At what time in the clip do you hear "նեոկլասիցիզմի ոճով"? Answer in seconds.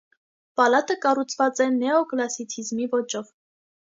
1.73-3.31